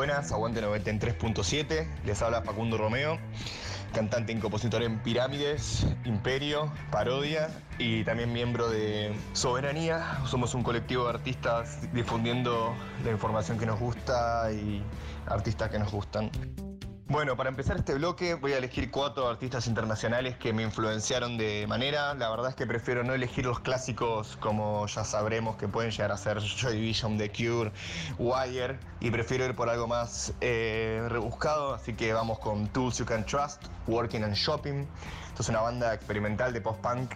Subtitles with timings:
[0.00, 3.18] Buenas, aguante 93.7, les habla Facundo Romeo,
[3.92, 10.22] cantante y compositor en Pirámides, Imperio, Parodia y también miembro de Soberanía.
[10.24, 14.82] Somos un colectivo de artistas difundiendo la información que nos gusta y
[15.26, 16.30] artistas que nos gustan.
[17.10, 21.66] Bueno, para empezar este bloque voy a elegir cuatro artistas internacionales que me influenciaron de
[21.66, 22.14] manera.
[22.14, 26.12] La verdad es que prefiero no elegir los clásicos como ya sabremos que pueden llegar
[26.12, 27.72] a ser Joy Division, The Cure,
[28.16, 33.06] Wire, y prefiero ir por algo más eh, rebuscado, así que vamos con Tools You
[33.06, 34.86] Can Trust, Working and Shopping.
[35.26, 37.10] Esto es una banda experimental de post-punk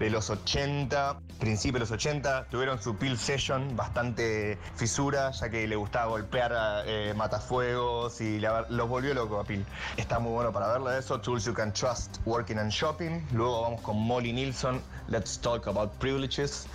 [0.00, 2.46] de los 80, principios de los 80.
[2.46, 8.88] Tuvieron su Pill Session bastante fisura, ya que le gustaba golpear eh, matafuegos y los
[8.88, 9.64] volvió loco a Pill.
[9.98, 11.20] Está muy bueno para verlo eso.
[11.20, 13.20] Tools You Can Trust, Working and Shopping.
[13.32, 16.66] Luego vamos con Molly Nilsson, Let's Talk About Privileges.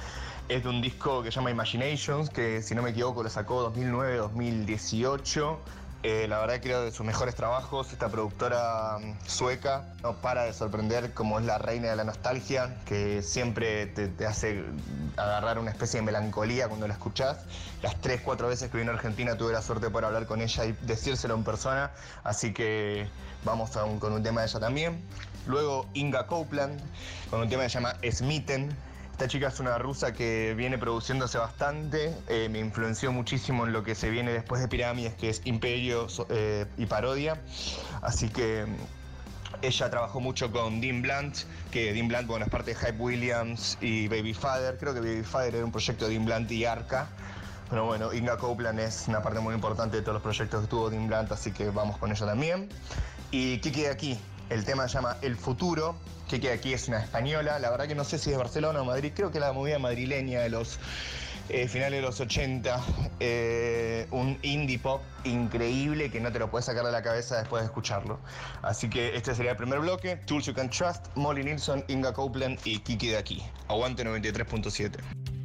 [0.48, 3.74] Es de un disco que se llama Imaginations, que si no me equivoco lo sacó
[3.74, 5.58] 2009-2018
[6.08, 7.92] eh, la verdad creo de sus mejores trabajos.
[7.92, 12.78] Esta productora mm, sueca no para de sorprender como es la reina de la nostalgia,
[12.86, 14.64] que siempre te, hace
[15.18, 17.40] agarrar una especie de melancolía cuando la escuchás.
[17.82, 20.44] Las tres, cuatro veces que vino a Argentina tuve la suerte de poder hablar con
[20.44, 21.90] ella y decírselo en persona,
[22.24, 23.08] así que
[23.44, 25.04] vamos con un tema de ella también.
[25.48, 26.80] Luego Inga Copeland,
[27.32, 28.78] con un tema que se llama Smitten
[29.16, 33.82] esta chica es una rusa que viene produciéndose bastante, eh, me influenció muchísimo en lo
[33.82, 37.40] que se viene después de Pirámides, que es Imperio eh, y Parodia.
[38.02, 41.34] Así que mm, ella trabajó mucho con Dean Blunt,
[41.72, 44.76] que Dean Blunt, bueno, es parte de Hype Williams y Baby Father.
[44.78, 47.08] Creo que Baby Father era un proyecto de Dean Blunt y Arca.
[47.70, 50.90] Pero bueno, Inga Copeland es una parte muy importante de todos los proyectos que tuvo
[50.90, 52.68] Dean Blunt, así que vamos con ella también.
[53.32, 54.20] Y ¿qué queda aquí?
[54.50, 55.96] El tema se llama El Futuro,
[56.30, 57.58] que queda aquí es una española.
[57.60, 60.42] La verdad que no sé si es Barcelona o Madrid, creo que la movida madrileña
[60.42, 60.80] de los
[61.50, 62.80] eh, finales de los 80.
[63.20, 67.62] Eh, un indie pop increíble que no te lo puedes sacar de la cabeza después
[67.62, 68.20] de escucharlo.
[68.62, 70.18] Así que este sería el primer bloque.
[70.28, 73.44] Tools You Can Trust, Molly Nilsson, Inga Copeland y Kiki de aquí.
[73.68, 75.45] Aguante 93.7.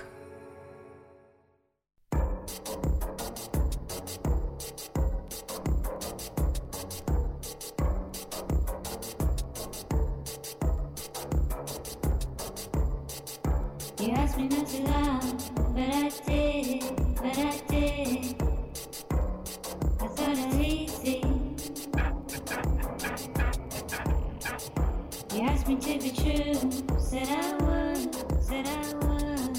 [25.41, 26.53] He asked me to be true,
[26.99, 29.57] said I would, said I would.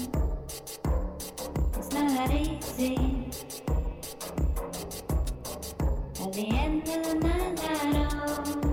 [1.75, 2.95] It's not that easy.
[6.21, 8.72] At the end of my night,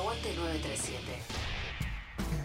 [0.00, 1.02] Aguante 937.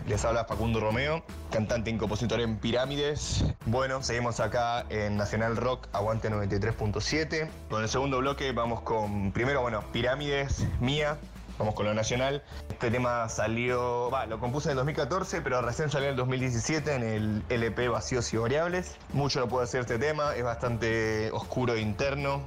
[0.07, 3.45] Les habla Facundo Romeo, cantante y compositor en Pirámides.
[3.65, 7.49] Bueno, seguimos acá en Nacional Rock, Aguante 93.7.
[7.69, 11.17] Con el segundo bloque vamos con, primero, bueno, Pirámides, Mía.
[11.57, 12.43] Vamos con lo nacional.
[12.69, 16.93] Este tema salió, va, lo compuse en el 2014, pero recién salió en el 2017
[16.93, 18.97] en el LP Vacíos y Variables.
[19.13, 22.41] Mucho no puedo decir este tema, es bastante oscuro e interno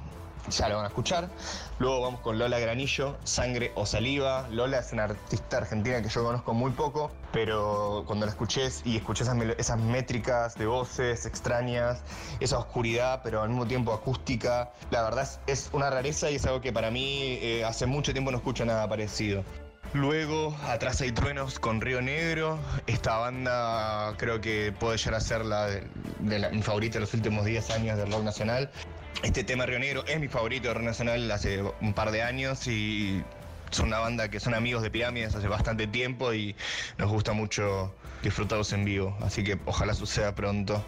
[0.51, 1.29] ya lo van a escuchar.
[1.79, 4.49] Luego vamos con Lola Granillo, Sangre o Saliva.
[4.51, 8.97] Lola es una artista argentina que yo conozco muy poco, pero cuando la escuché y
[8.97, 12.03] escuché esas, métricas de voces extrañas,
[12.41, 16.61] esa oscuridad, pero al mismo tiempo acústica, la verdad es, una rareza y es algo
[16.61, 19.45] que para mí eh, hace mucho tiempo no escucho nada parecido.
[19.95, 22.59] Luego, Atrás hay truenos con Río Negro.
[22.87, 25.69] Esta banda creo que puede llegar a ser la,
[26.21, 28.71] mi favorita de los últimos 10 años del rock nacional.
[29.23, 32.69] Este tema Río Negro es mi favorito de rock nacional hace un par de años
[32.69, 33.23] y
[33.71, 36.55] son una banda que son amigos de Pirámides hace bastante tiempo y
[36.99, 40.85] nos gusta mucho disfrutarlos en vivo, así que ojalá suceda pronto.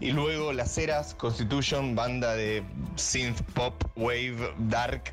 [0.00, 2.64] Y luego Las Heras, Constitution, banda de
[2.96, 5.12] synth pop, wave, dark,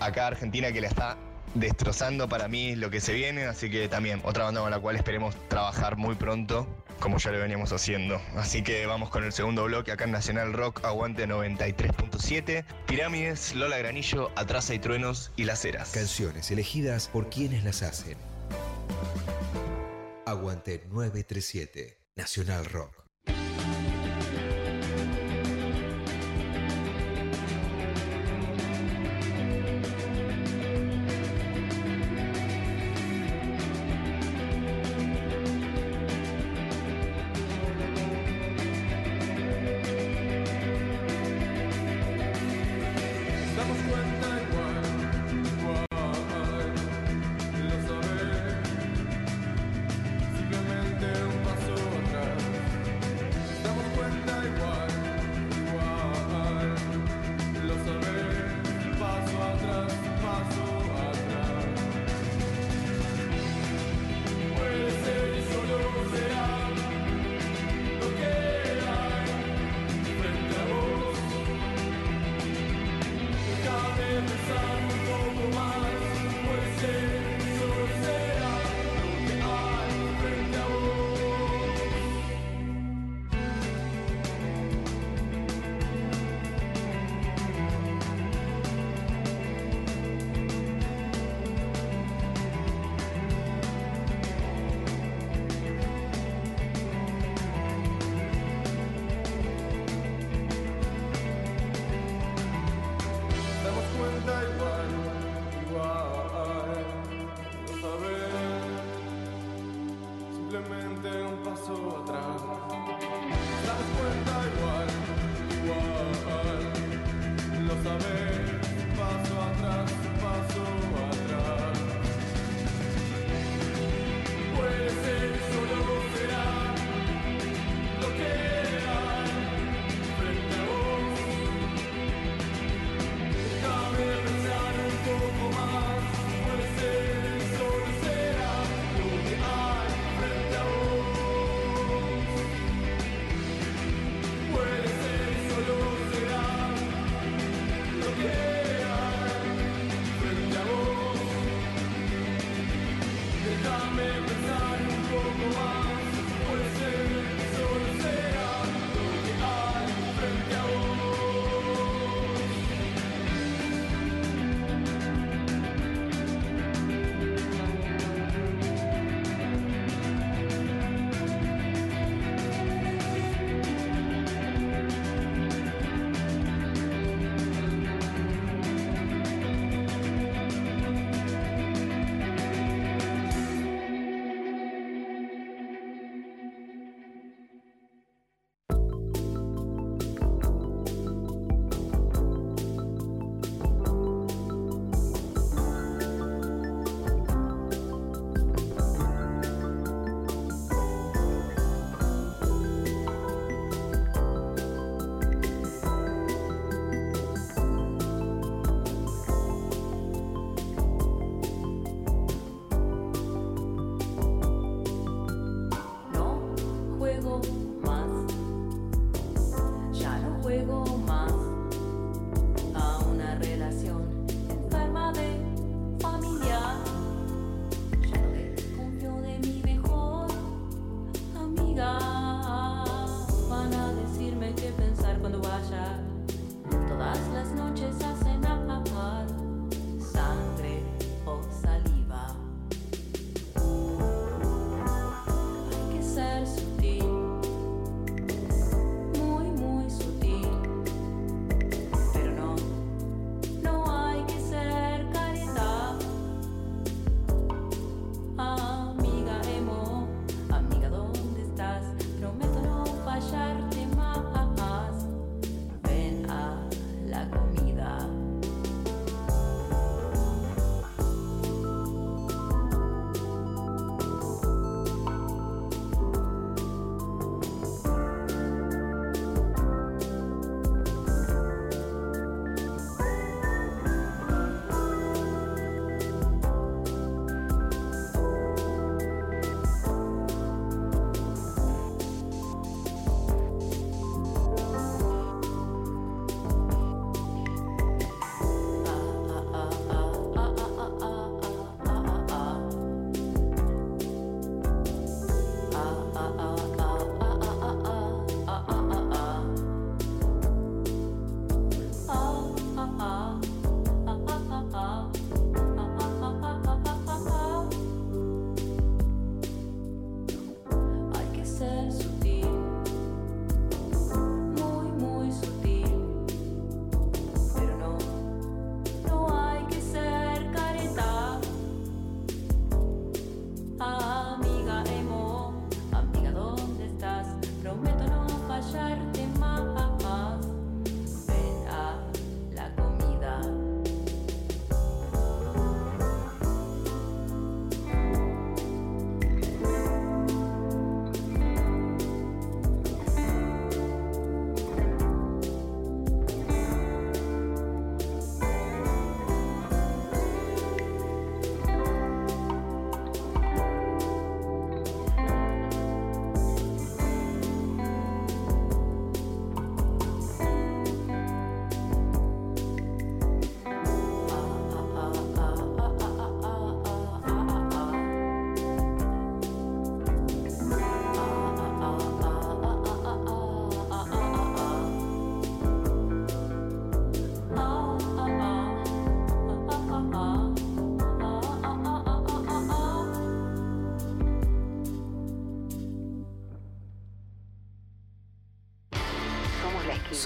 [0.00, 1.18] acá Argentina que la está
[1.54, 4.96] destrozando para mí lo que se viene, así que también otra banda con la cual
[4.96, 6.66] esperemos trabajar muy pronto,
[7.00, 8.20] como ya lo veníamos haciendo.
[8.36, 13.78] Así que vamos con el segundo bloque acá en Nacional Rock, Aguante 93.7, Pirámides, Lola
[13.78, 15.90] Granillo, Atrás hay truenos y Las Heras.
[15.90, 18.16] Canciones elegidas por quienes las hacen.
[20.26, 23.05] Aguante 937, Nacional Rock.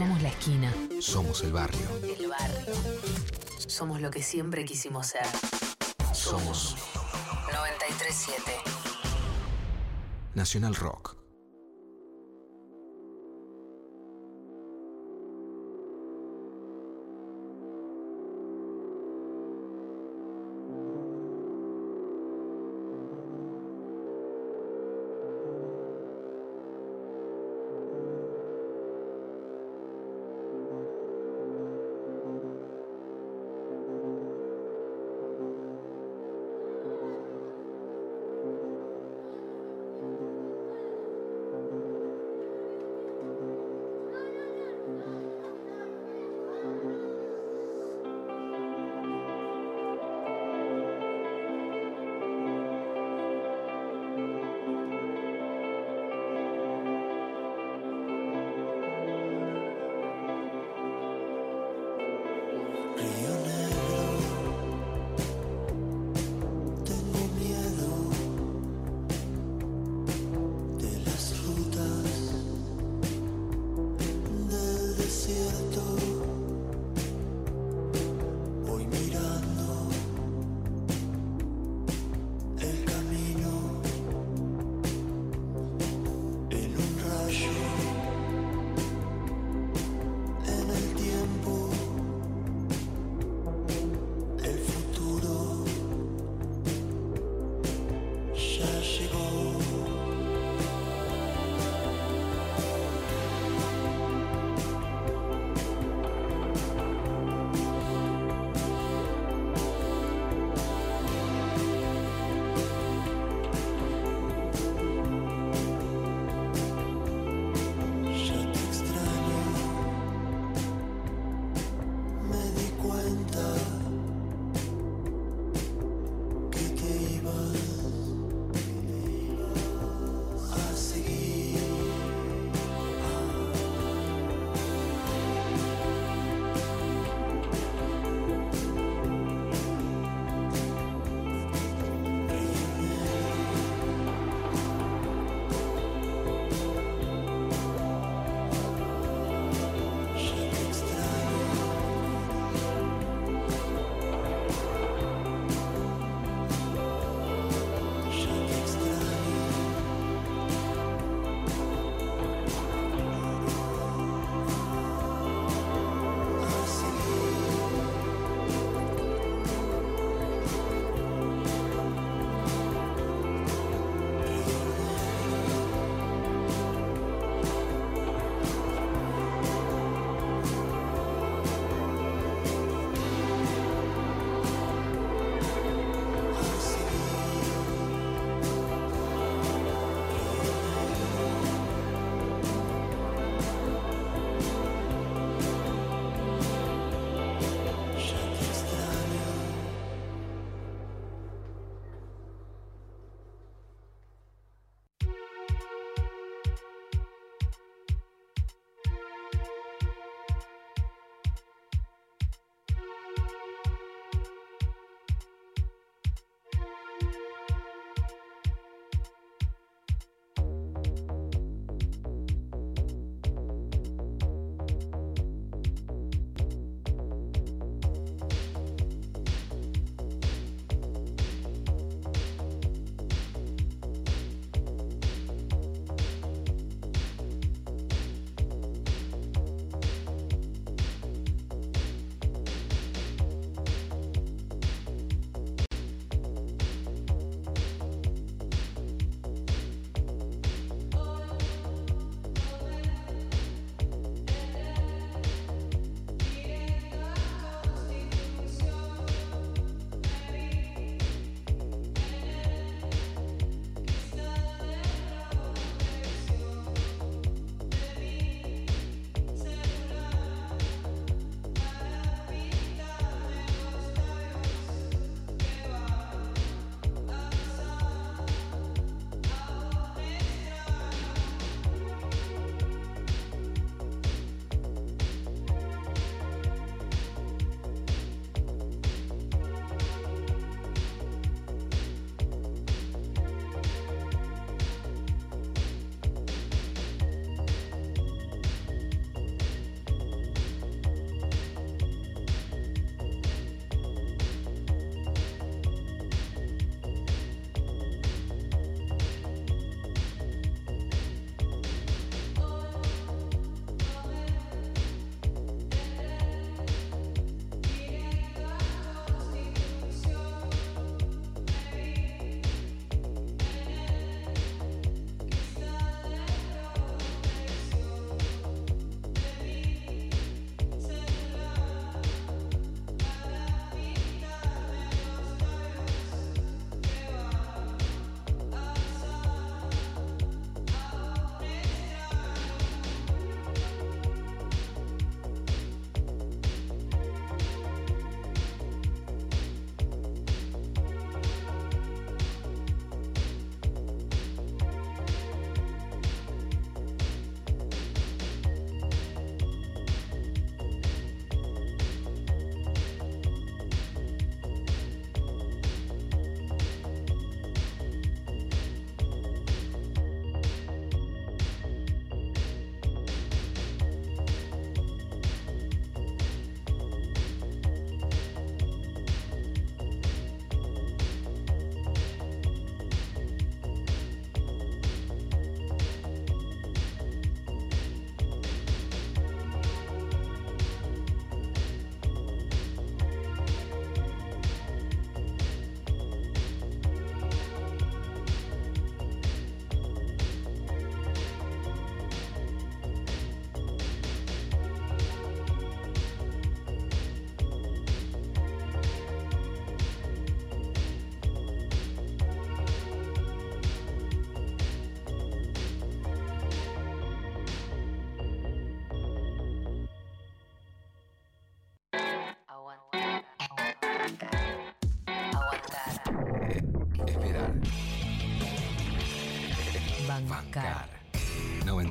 [0.01, 0.75] Somos la esquina.
[0.99, 1.87] Somos el barrio.
[2.03, 2.75] El barrio.
[3.67, 5.27] Somos lo que siempre quisimos ser.
[6.15, 6.75] Somos
[7.53, 8.51] 937.
[10.35, 11.20] Nacional Rock.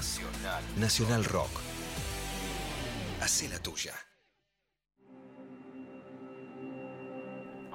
[0.00, 0.62] Nacional.
[0.76, 1.60] Nacional Rock.
[3.20, 3.92] Hacé la tuya.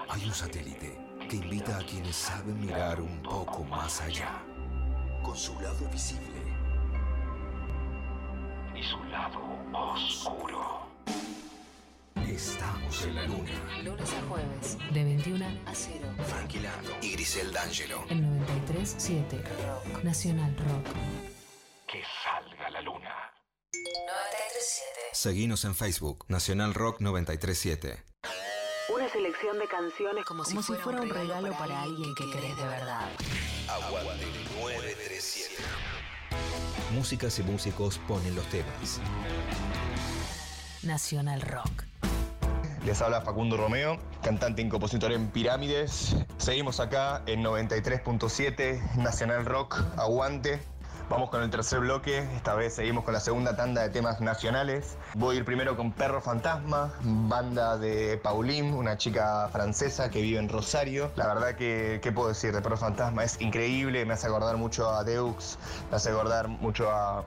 [0.09, 0.97] Hay un satélite
[1.29, 4.41] que invita a quienes saben mirar un poco más allá,
[5.21, 6.41] con su lado visible
[8.75, 9.39] y su lado
[9.71, 10.87] oscuro.
[12.27, 13.51] Estamos en la luna.
[13.83, 15.99] Lunes a jueves, de 21 a 0.
[16.25, 18.03] Frankie Lando y Grisel D'Angelo.
[18.09, 20.03] El 93.7 Rock.
[20.03, 21.34] Nacional Rock.
[21.95, 23.31] Que salga la luna.
[23.71, 25.13] 93.7.
[25.13, 28.03] Seguinos en Facebook, Nacional Rock 937.
[28.93, 33.09] Una selección de canciones como, si, fuera, un regalo, para alguien que querés de verdad.
[33.69, 34.25] Aguante
[34.59, 35.55] 937.
[36.91, 38.99] Músicas y músicos ponen los temas.
[40.83, 41.85] Nacional Rock.
[42.83, 46.17] Les habla Facundo Romeo, cantante y compositor en Pirámides.
[46.39, 50.74] Seguimos acá en 93.7 Nacional Rock, aguante.
[51.07, 54.97] Vamos con el tercer bloque, esta vez seguimos con la segunda tanda de temas nacionales.
[55.13, 60.39] Voy a ir primero con Perro Fantasma, banda de Pauline, una chica francesa que vive
[60.39, 61.11] en Rosario.
[61.15, 63.23] La verdad que, ¿qué puedo decir de Perro Fantasma?
[63.23, 65.59] Es increíble, me hace acordar mucho a Deux,
[65.91, 67.23] me hace acordar mucho a,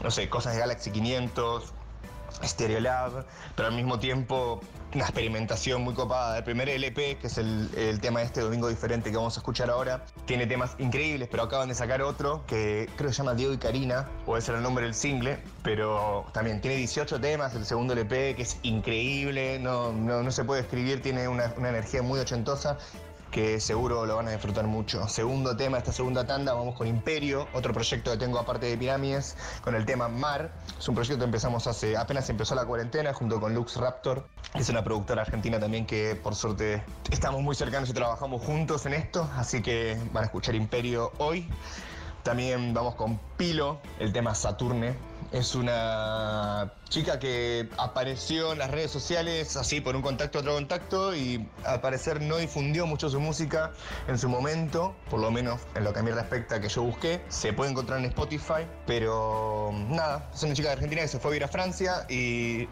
[0.00, 1.74] no sé, cosas de Galaxy 500,
[2.42, 3.24] Stereolab,
[3.56, 4.60] pero al mismo tiempo
[4.94, 6.38] una experimentación muy copada.
[6.38, 9.70] El primer LP, que es el, tema de este domingo diferente que vamos a escuchar
[9.70, 13.52] ahora, tiene temas increíbles, pero acaban de sacar otro que creo que se llama Diego
[13.52, 17.92] y Karina, puede ser el nombre del single, pero también tiene 18 temas, el segundo
[17.92, 22.18] LP, que es increíble, no, no, no se puede escribir, tiene una, una energía muy
[22.20, 22.78] ochentosa
[23.30, 25.08] que seguro lo van a disfrutar mucho.
[25.08, 29.36] Segundo tema, esta segunda tanda, vamos con Imperio, otro proyecto que tengo aparte de Pirámides,
[29.62, 30.50] con el tema Mar.
[30.78, 34.26] Es un proyecto que empezamos hace, apenas empezó la cuarentena, junto con Lux Raptor.
[34.54, 38.94] Es una productora argentina también que por suerte estamos muy cercanos y trabajamos juntos en
[38.94, 41.48] esto, así que van a escuchar Imperio hoy.
[42.22, 44.94] También vamos con Pilo, el tema Saturne.
[45.30, 51.14] Es una chica que apareció en las redes sociales así por un contacto otro contacto
[51.14, 53.72] y al parecer no difundió mucho su música
[54.06, 57.20] en su momento, por lo menos en lo que a mí respecta que yo busqué.
[57.28, 61.28] Se puede encontrar en Spotify, pero nada, es una chica de Argentina que se fue
[61.28, 62.66] a vivir a Francia y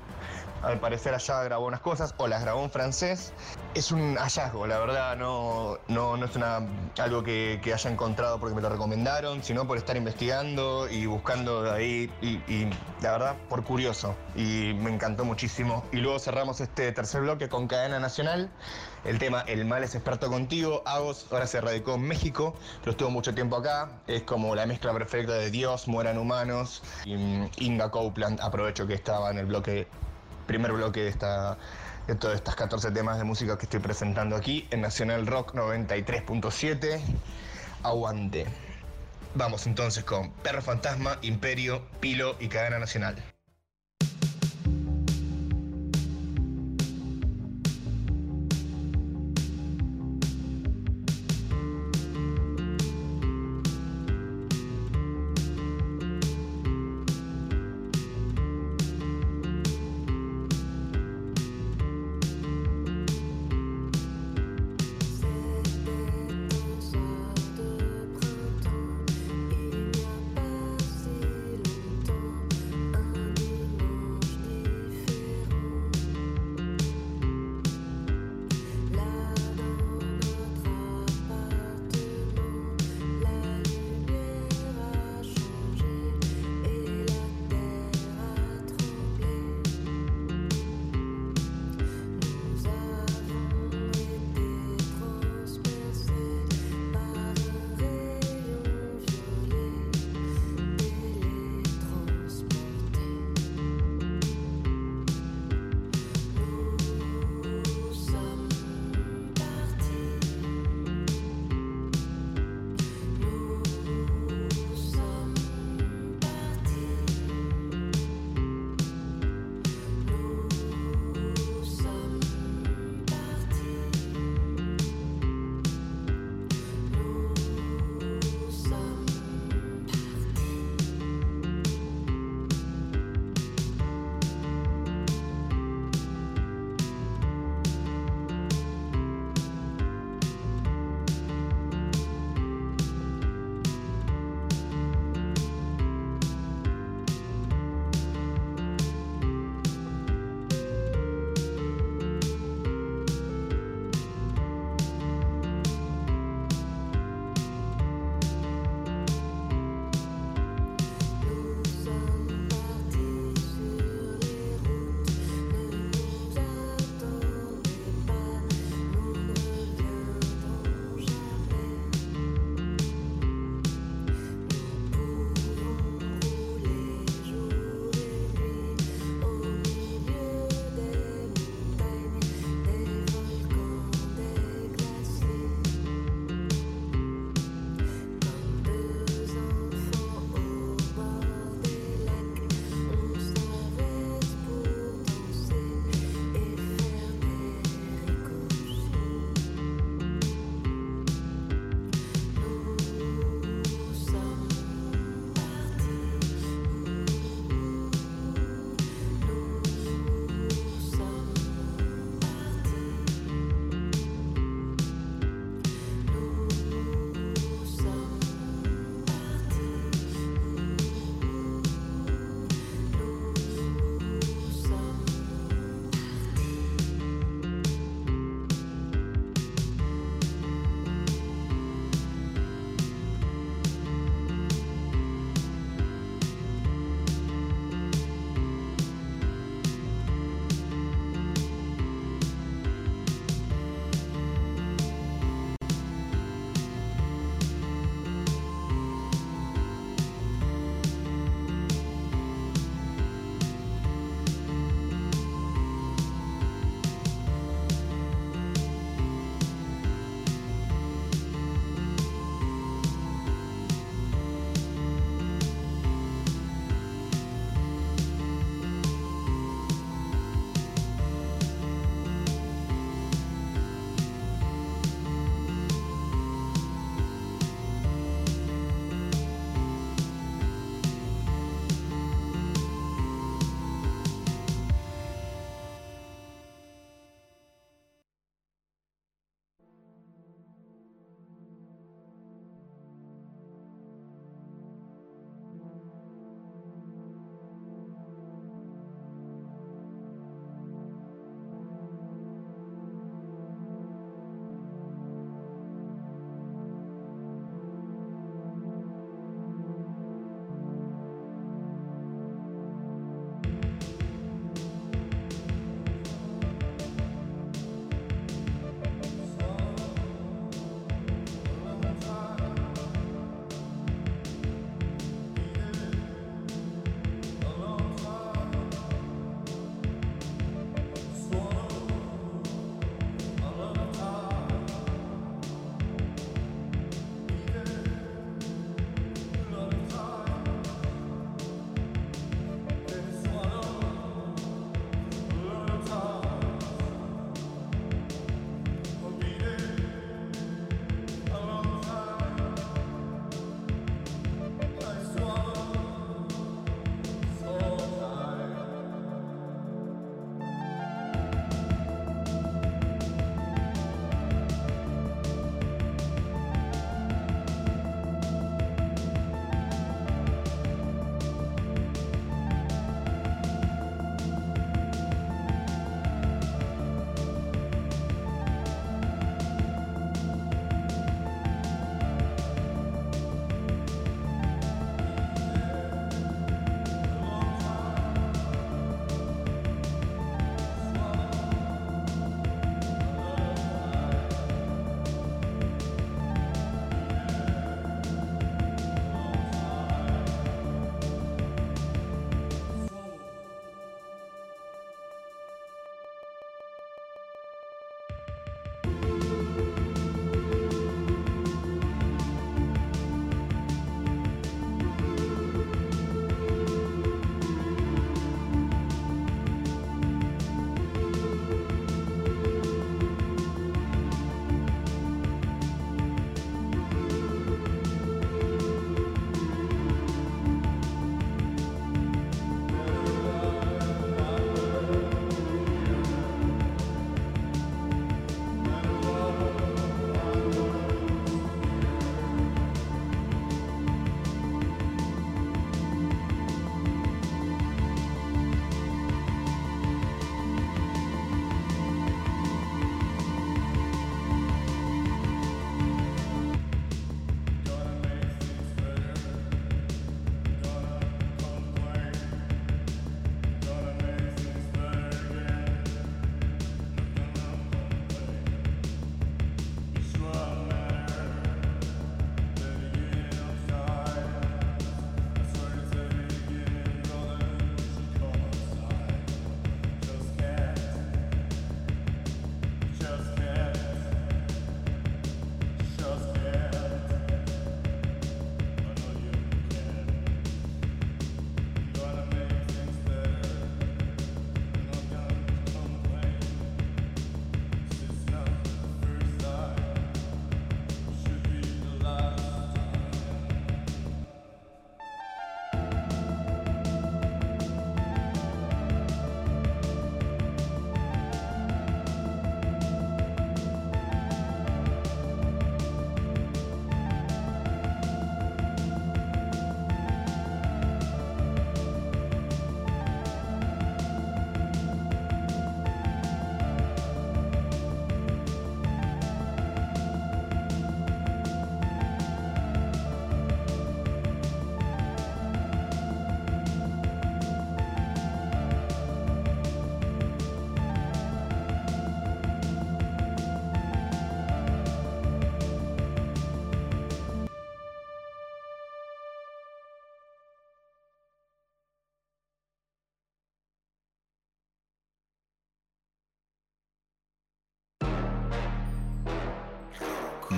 [0.63, 3.33] al parecer allá grabó unas cosas o las grabó en francés.
[3.75, 6.61] Es un hallazgo, la verdad, no, no, no es una,
[6.99, 11.71] algo que, haya encontrado porque me lo recomendaron, sino por estar investigando y buscando de
[11.73, 12.71] ahí y, y,
[13.03, 15.85] la verdad por curioso y me encantó muchísimo.
[15.93, 18.51] Y luego cerramos este tercer bloque con Cadena Nacional.
[19.05, 20.83] El tema El mal es experto contigo.
[20.85, 23.91] Agos ahora se radicó en México, pero estuvo mucho tiempo acá.
[24.07, 26.83] Es como la mezcla perfecta de Dios, mueran humanos.
[27.05, 27.15] Y
[27.59, 29.87] Inga Copeland, aprovecho que estaba en el bloque
[30.47, 31.59] primer bloque de, esta,
[32.07, 37.01] de todas estas 14 temas de música que estoy presentando aquí en Nacional Rock 93.7.
[37.83, 38.47] Aguante.
[39.35, 43.36] Vamos entonces con Perro Fantasma, Imperio, Pilo y Cadena Nacional.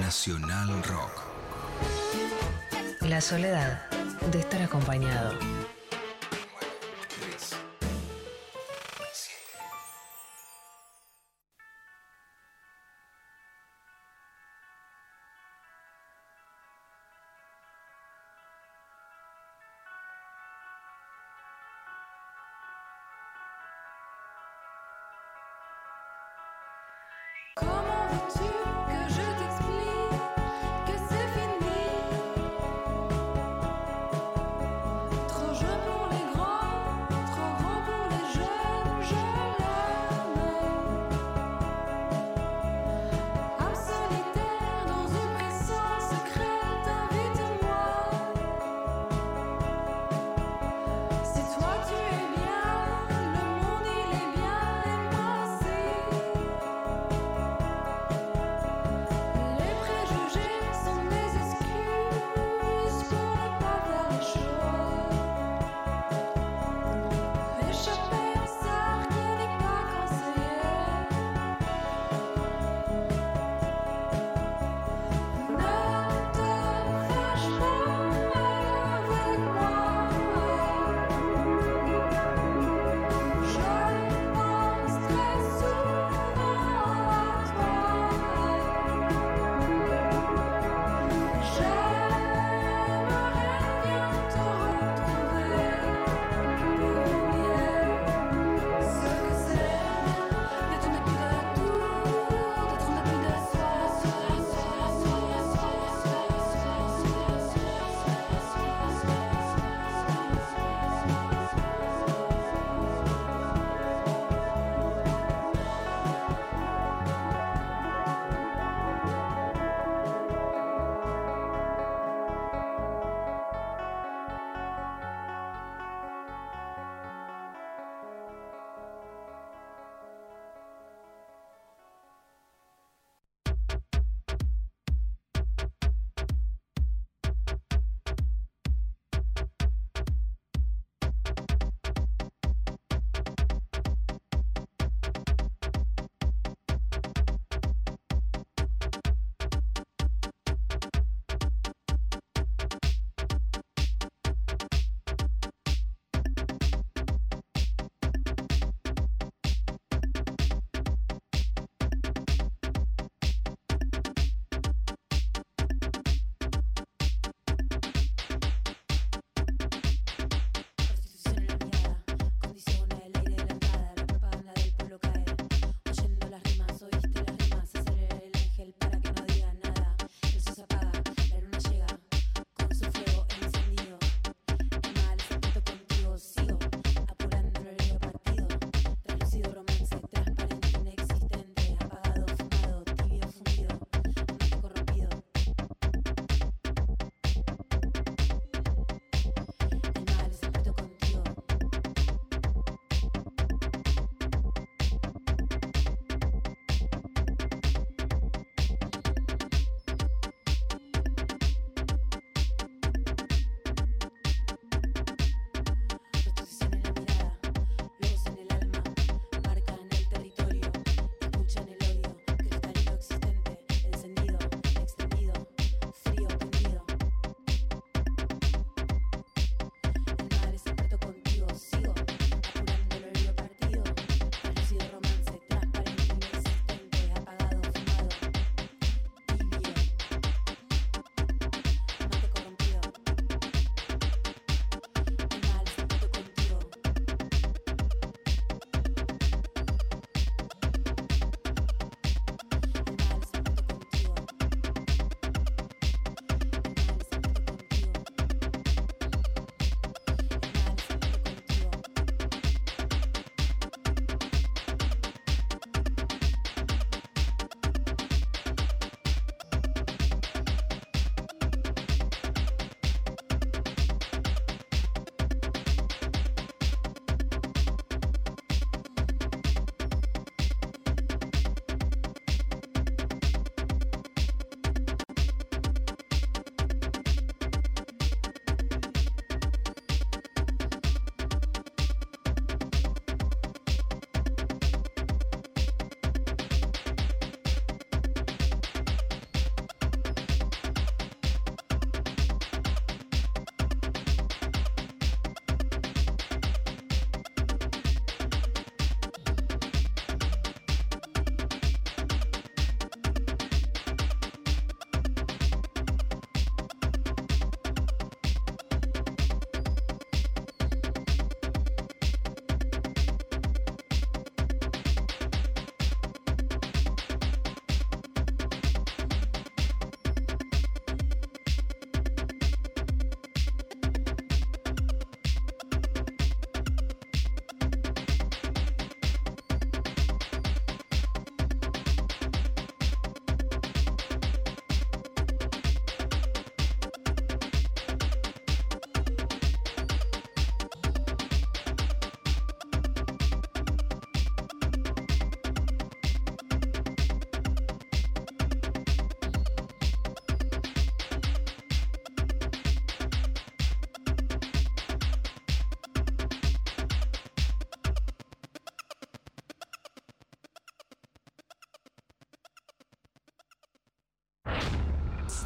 [0.08, 1.22] Nacional Rock.
[3.02, 3.82] La soledad
[4.32, 5.34] de estar acompañado.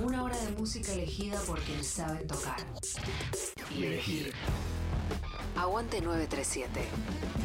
[0.00, 2.56] Una hora de música elegida por quienes saben tocar.
[3.76, 4.32] Y elegir.
[5.56, 6.80] Aguante 937.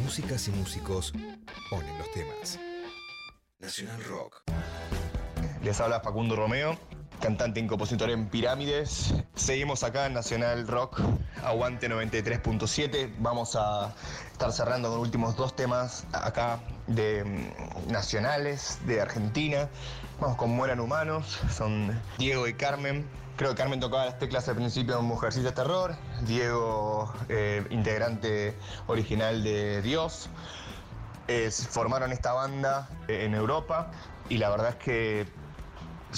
[0.02, 1.14] Músicas y músicos
[1.70, 2.60] ponen los temas.
[3.60, 4.44] Nacional Rock.
[5.62, 6.78] Les habla Facundo Romeo,
[7.20, 9.14] cantante y compositor en Pirámides.
[9.36, 11.02] Seguimos acá en Nacional Rock,
[11.44, 13.14] Aguante 93.7.
[13.20, 13.94] Vamos a
[14.32, 19.70] estar cerrando con los últimos dos temas acá de mm, nacionales de Argentina.
[20.20, 23.06] Vamos con Mueran Humanos, son Diego y Carmen.
[23.36, 25.96] Creo que Carmen tocaba las teclas al principio en Mujercitas Terror.
[26.22, 28.58] Diego, eh, integrante
[28.88, 30.28] original de Dios.
[31.70, 33.92] Formaron esta banda eh, en Europa
[34.28, 35.28] y la verdad es que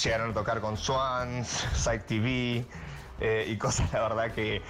[0.02, 2.66] llegaron a tocar con Swans, Psych TV
[3.20, 4.62] eh, y cosas, la verdad que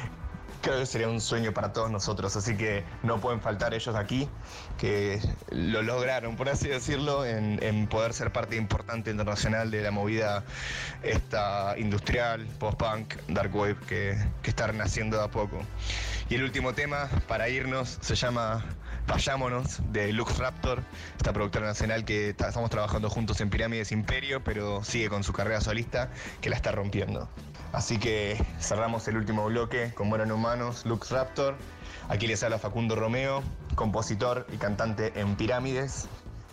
[0.62, 4.30] creo que sería un sueño para todos nosotros, así que no pueden faltar ellos aquí,
[4.78, 5.20] que
[5.51, 10.43] lo lograron, por así decirlo, en, en poder ser parte importante internacional de la movida
[11.03, 15.62] esta industrial, post-punk, dark wave que, que está renaciendo de a poco.
[16.30, 18.64] Y el último tema para irnos se llama
[19.10, 20.84] Vayámonos de Lux Raptor,
[21.18, 25.34] esta productora nacional que ta- estamos trabajando juntos en Pirámides Imperio, pero sigue con su
[25.34, 26.10] carrera solista
[26.41, 27.28] que la está rompiendo.
[27.74, 31.55] Así que cerramos el último bloque con Mueran Humanos, Lux Raptor.
[32.07, 33.41] Aquí les habla Facundo Romeo,
[33.76, 36.07] compositor y cantante en Pirámides,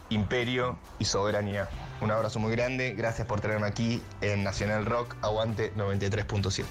[0.09, 1.69] Imperio y Soberanía.
[2.01, 6.65] Un abrazo muy grande, gracias por tenerme aquí en Nacional Rock, aguante 93.7.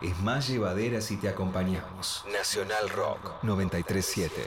[0.00, 2.24] es más llevadera si te acompañamos.
[2.32, 4.46] Nacional Rock 937.